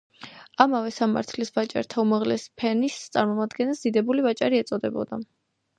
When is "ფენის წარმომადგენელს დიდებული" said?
2.63-4.29